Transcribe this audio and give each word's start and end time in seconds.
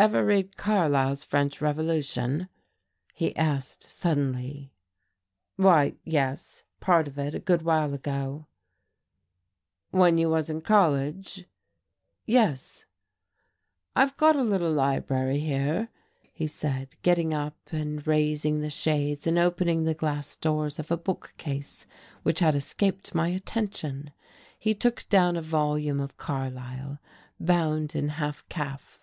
"Ever 0.00 0.24
read 0.24 0.56
Carlyle's 0.56 1.22
'French 1.24 1.60
Revolution'?" 1.60 2.48
he 3.12 3.36
asked 3.36 3.82
suddenly. 3.82 4.72
"Why, 5.56 5.96
yes, 6.04 6.62
part 6.80 7.06
of 7.06 7.18
it, 7.18 7.34
a 7.34 7.38
good 7.38 7.60
while 7.60 7.92
ago." 7.92 8.46
"When 9.90 10.16
you 10.16 10.30
was 10.30 10.48
in 10.48 10.62
college?" 10.62 11.44
"Yes." 12.24 12.86
"I've 13.94 14.16
got 14.16 14.36
a 14.36 14.42
little 14.42 14.72
library 14.72 15.40
here," 15.40 15.90
he 16.32 16.46
said, 16.46 16.94
getting 17.02 17.34
up 17.34 17.58
and 17.70 18.06
raising 18.06 18.62
the 18.62 18.70
shades 18.70 19.26
and 19.26 19.38
opening 19.38 19.84
the 19.84 19.92
glass 19.92 20.34
doors 20.34 20.78
of 20.78 20.90
a 20.90 20.96
bookcase 20.96 21.84
which 22.22 22.38
had 22.38 22.54
escaped 22.54 23.14
my 23.14 23.28
attention. 23.28 24.12
He 24.58 24.74
took 24.74 25.06
down 25.10 25.36
a 25.36 25.42
volume 25.42 26.00
of 26.00 26.16
Carlyle, 26.16 26.98
bound 27.38 27.94
in 27.94 28.08
half 28.16 28.48
calf. 28.48 28.96